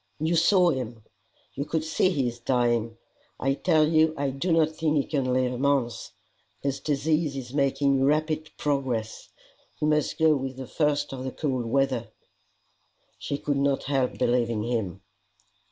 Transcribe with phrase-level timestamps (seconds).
[0.19, 1.03] "You saw him;
[1.53, 2.97] you could see he is dying.
[3.39, 6.09] I tell you I do not think he can live a month.
[6.63, 9.29] His disease is making rapid progress.
[9.79, 12.07] He must go with the first of the cold weather."
[13.19, 15.03] She could not help believing him.